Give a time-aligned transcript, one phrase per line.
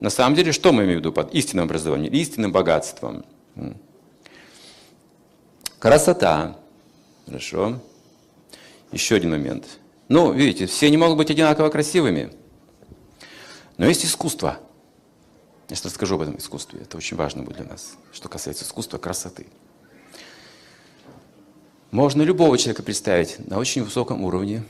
[0.00, 3.24] На самом деле, что мы имеем в виду под истинным образованием, истинным богатством?
[5.78, 6.56] Красота.
[7.26, 7.80] Хорошо.
[8.92, 9.66] Еще один момент.
[10.08, 12.32] Ну, видите, все не могут быть одинаково красивыми.
[13.76, 14.58] Но есть искусство.
[15.68, 16.80] Я сейчас расскажу об этом искусстве.
[16.80, 19.46] Это очень важно будет для нас, что касается искусства красоты.
[21.90, 24.64] Можно любого человека представить на очень высоком уровне,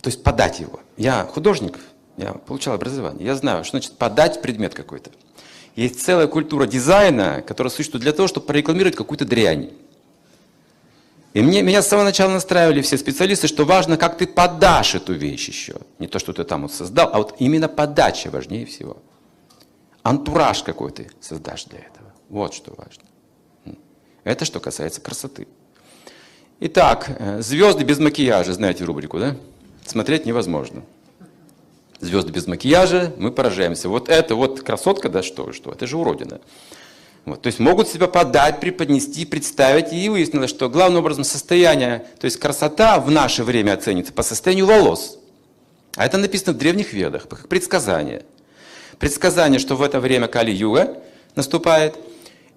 [0.00, 0.80] то есть подать его.
[0.96, 1.78] Я художник,
[2.20, 5.10] я получал образование, я знаю, что значит подать предмет какой-то.
[5.76, 9.70] Есть целая культура дизайна, которая существует для того, чтобы прорекламировать какую-то дрянь.
[11.32, 15.12] И мне, меня с самого начала настраивали все специалисты, что важно, как ты подашь эту
[15.12, 15.76] вещь еще.
[16.00, 18.96] Не то, что ты там вот создал, а вот именно подача важнее всего.
[20.02, 22.12] Антураж какой ты создашь для этого.
[22.28, 23.04] Вот что важно.
[24.24, 25.46] Это что касается красоты.
[26.60, 29.36] Итак, э, звезды без макияжа, знаете рубрику, да?
[29.86, 30.82] Смотреть невозможно.
[32.00, 33.88] Звезды без макияжа, мы поражаемся.
[33.88, 36.40] Вот это вот красотка, да что, что, это же уродина.
[37.26, 39.92] Вот, то есть могут себя подать, преподнести, представить.
[39.92, 44.66] И выяснилось, что главным образом состояние, то есть красота в наше время оценится по состоянию
[44.66, 45.18] волос.
[45.96, 48.22] А это написано в древних ведах, как предсказание.
[48.98, 51.02] Предсказание, что в это время Кали-юга
[51.34, 51.96] наступает,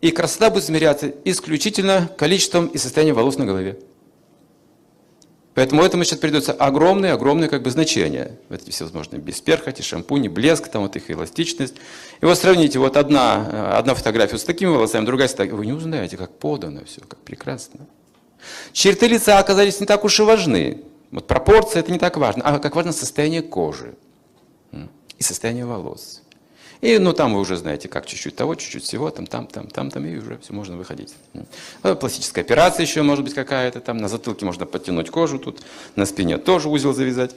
[0.02, 3.78] и красота будет измеряться исключительно количеством и состоянием волос на голове.
[5.54, 8.40] Поэтому этому сейчас придется огромное-огромное как бы значение.
[8.50, 11.76] Вот эти всевозможные бесперхоти, шампуни, блеск, там вот их эластичность.
[12.22, 15.56] И вот сравните, вот одна, э, одна фотография с такими волосами, другая с такими.
[15.56, 17.81] Вы не узнаете, как подано все, как прекрасно.
[18.72, 20.81] Черты лица оказались не так уж и важны.
[21.12, 23.94] Вот пропорция это не так важно, а как важно состояние кожи
[25.20, 26.22] и состояние волос.
[26.84, 29.89] И ну там вы уже знаете, как чуть-чуть того, чуть-чуть всего, там, там, там, там,
[29.89, 31.14] там, и уже все можно выходить.
[31.31, 35.62] Ну, пластическая операция еще может быть какая-то там, на затылке можно подтянуть кожу тут,
[35.95, 37.31] на спине тоже узел завязать.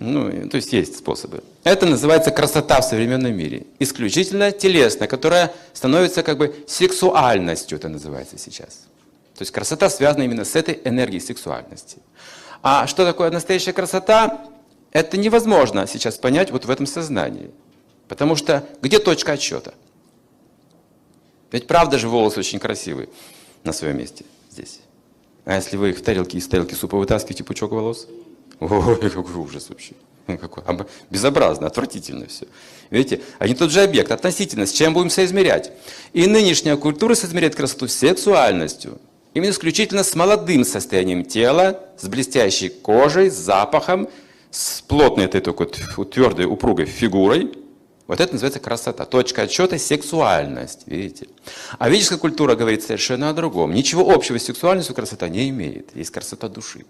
[0.00, 1.44] Ну, то есть есть способы.
[1.62, 3.66] Это называется красота в современном мире.
[3.78, 8.88] Исключительно телесная, которая становится как бы сексуальностью, это называется сейчас.
[9.36, 11.98] То есть красота связана именно с этой энергией сексуальности.
[12.64, 14.44] А что такое настоящая красота?
[14.90, 17.52] Это невозможно сейчас понять вот в этом сознании.
[18.08, 19.74] Потому что где точка отсчета?
[21.52, 23.08] Ведь правда же волосы очень красивые
[23.64, 24.80] на своем месте здесь.
[25.44, 28.06] А если вы их в тарелке из тарелки супа вытаскиваете пучок волос?
[28.60, 29.94] Ой, какой ужас вообще.
[30.26, 30.62] Какой,
[31.08, 32.46] безобразно, отвратительно все.
[32.90, 35.72] Видите, один тот же объект, относительно, с чем будем соизмерять.
[36.12, 38.98] И нынешняя культура соизмеряет красоту сексуальностью.
[39.32, 44.08] Именно исключительно с молодым состоянием тела, с блестящей кожей, с запахом,
[44.50, 47.52] с плотной этой такой твердой, упругой фигурой,
[48.08, 49.04] вот это называется красота.
[49.04, 51.28] Точка отсчета– сексуальность, видите.
[51.78, 53.74] А ведическая культура говорит совершенно о другом.
[53.74, 55.94] Ничего общего с сексуальностью красота не имеет.
[55.94, 56.86] Есть красота души.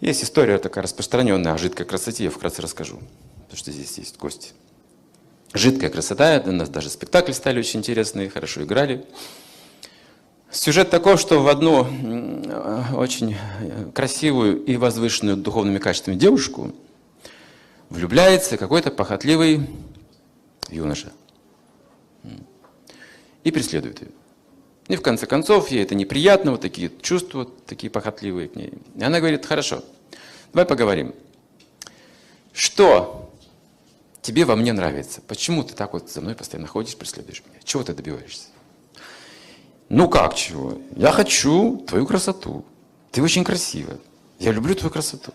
[0.00, 2.98] Есть история такая распространенная о жидкой красоте, я вкратце расскажу,
[3.44, 4.52] потому что здесь есть гости.
[5.54, 9.06] Жидкая красота, у нас даже спектакли стали очень интересные, хорошо играли.
[10.50, 11.86] Сюжет такой, что в одну
[12.94, 13.36] очень
[13.94, 16.74] красивую и возвышенную духовными качествами девушку–
[17.90, 19.68] влюбляется какой-то похотливый
[20.68, 21.12] юноша
[23.44, 24.08] и преследует ее.
[24.88, 28.72] И в конце концов, ей это неприятно, вот такие чувства, такие похотливые к ней.
[28.94, 29.82] И она говорит, хорошо,
[30.52, 31.14] давай поговорим.
[32.52, 33.32] Что
[34.22, 35.20] тебе во мне нравится?
[35.26, 37.60] Почему ты так вот за мной постоянно ходишь, преследуешь меня?
[37.64, 38.48] Чего ты добиваешься?
[39.88, 40.78] Ну как чего?
[40.94, 42.64] Я хочу твою красоту.
[43.10, 43.98] Ты очень красивая.
[44.38, 45.32] Я люблю твою красоту.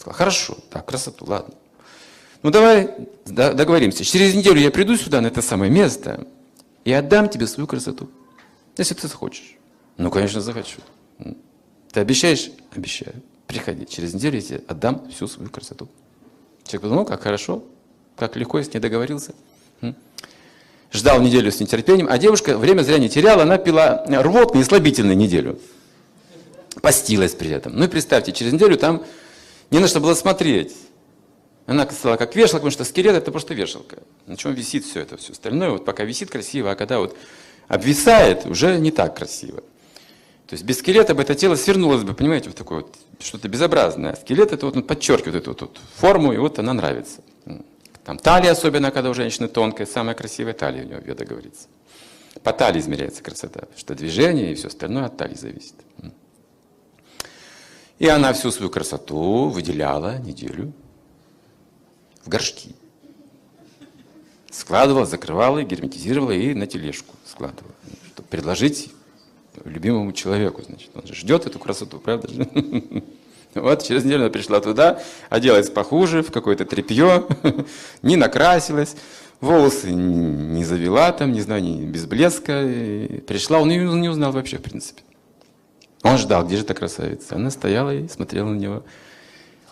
[0.00, 1.54] Сказал, хорошо, так, красоту, ладно.
[2.42, 2.88] Ну давай
[3.26, 4.02] договоримся.
[4.02, 6.26] Через неделю я приду сюда, на это самое место,
[6.86, 8.08] и отдам тебе свою красоту.
[8.78, 9.58] Если ты захочешь.
[9.98, 10.78] Ну, конечно, захочу.
[11.92, 12.50] Ты обещаешь?
[12.74, 13.12] Обещаю.
[13.46, 13.84] Приходи.
[13.84, 15.86] Через неделю я тебе отдам всю свою красоту.
[16.64, 17.62] Человек подумал, ну как хорошо,
[18.16, 19.34] как легко я с ней договорился.
[20.94, 25.14] Ждал неделю с нетерпением, а девушка время зря не теряла, она пила рвотный и слабительный
[25.14, 25.60] неделю.
[26.80, 27.76] Постилась при этом.
[27.76, 29.04] Ну и представьте, через неделю там
[29.70, 30.74] не на что было смотреть.
[31.66, 33.98] Она стала как вешалка, потому что скелет это просто вешалка.
[34.26, 35.70] На чем висит все это, все остальное.
[35.70, 37.16] Вот пока висит красиво, а когда вот
[37.68, 39.62] обвисает, уже не так красиво.
[40.48, 44.16] То есть без скелета бы это тело свернулось бы, понимаете, вот такое вот что-то безобразное.
[44.16, 47.20] Скелет это вот он подчеркивает эту вот, форму, и вот она нравится.
[48.04, 51.68] Там талия, особенно когда у женщины тонкая, самая красивая талия у нее, веда говорится.
[52.42, 55.74] По талии измеряется красота, что движение и все остальное от талии зависит.
[58.00, 60.72] И она всю свою красоту выделяла неделю
[62.24, 62.74] в горшки.
[64.50, 67.74] Складывала, закрывала, герметизировала и на тележку складывала.
[68.14, 68.90] Чтобы предложить
[69.66, 70.62] любимому человеку.
[70.62, 72.48] Значит, он же ждет эту красоту, правда же?
[73.52, 77.26] Вот через неделю она пришла туда, оделась похуже, в какое-то тряпье,
[78.02, 78.94] не накрасилась,
[79.40, 82.62] волосы не завела там, не знаю, не без блеска.
[83.26, 85.02] Пришла, он ее не узнал вообще, в принципе.
[86.02, 87.36] Он ждал, где же эта красавица.
[87.36, 88.82] Она стояла и смотрела на него.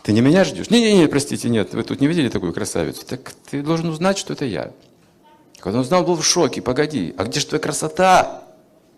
[0.02, 0.70] Ты не меня ждешь?
[0.70, 3.04] Не-не-не, простите, нет, вы тут не видели такую красавицу?
[3.06, 4.72] Так ты должен узнать, что это я.
[5.60, 6.62] Когда он узнал, был в шоке.
[6.62, 8.44] Погоди, а где же твоя красота?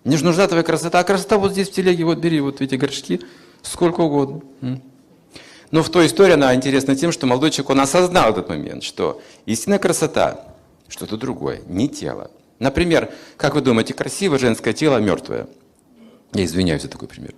[0.05, 0.99] Мне же нужна твоя красота.
[1.01, 3.21] А красота вот здесь в телеге, вот бери вот эти горшки,
[3.63, 4.43] сколько угодно.
[5.71, 9.23] Но в той истории она интересна тем, что молодой человек, он осознал этот момент, что
[9.47, 10.47] истинная красота–
[10.91, 12.31] что-то другое, не тело.
[12.59, 15.47] Например, как вы думаете, красивое женское тело мертвое?
[16.33, 17.35] Я извиняюсь за такой пример.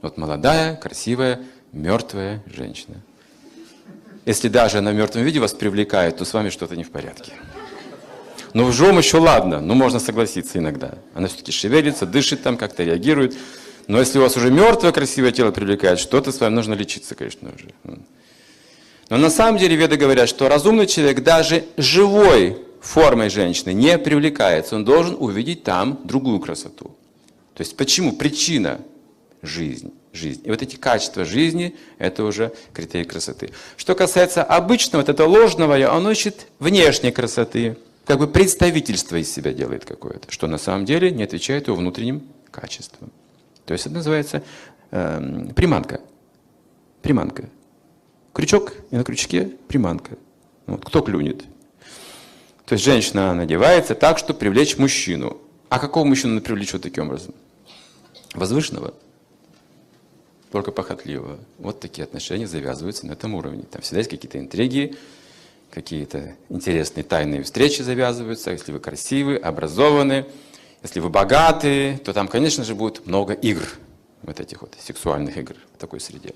[0.00, 1.40] Вот молодая, красивая,
[1.72, 3.02] мертвая женщина.
[4.24, 7.32] Если даже она в мертвом виде вас привлекает, то с вами что-то не в порядке.
[8.54, 10.94] Но в жом еще ладно, ну можно согласиться иногда.
[11.14, 13.36] Она все-таки шевелится, дышит там, как-то реагирует.
[13.88, 17.50] Но если у вас уже мертвое красивое тело привлекает, что-то с вами нужно лечиться, конечно
[17.58, 17.70] же.
[19.08, 24.76] Но на самом деле веды говорят, что разумный человек даже живой формой женщины не привлекается.
[24.76, 26.96] Он должен увидеть там другую красоту.
[27.54, 28.12] То есть почему?
[28.12, 28.80] Причина–
[29.42, 29.92] жизнь.
[30.12, 30.42] жизнь.
[30.44, 33.50] И вот эти качества жизни– это уже критерий красоты.
[33.76, 39.52] Что касается обычного, вот этого ложного, он ищет внешней красоты как бы представительство из себя
[39.52, 43.12] делает какое-то, что на самом деле не отвечает его внутренним качествам.
[43.64, 44.42] То есть это называется
[44.90, 46.00] э, приманка.
[47.00, 47.48] Приманка.
[48.32, 50.18] Крючок, и на крючке приманка.
[50.66, 51.44] Вот, кто клюнет?
[52.66, 55.38] То есть женщина надевается так, чтобы привлечь мужчину.
[55.72, 57.34] А какого мужчину вот таким образом?
[58.34, 58.92] Возвышенного?
[60.50, 61.38] Только похотливого.
[61.56, 63.62] Вот такие отношения завязываются на этом уровне.
[63.62, 64.98] Там всегда есть какие-то интриги,
[65.70, 70.26] какие-то интересные тайные встречи завязываются, если вы красивы, образованы,
[70.82, 73.66] если вы богаты, то там, конечно же, будет много игр,
[74.24, 76.34] вот этих вот сексуальных игр в такой среде.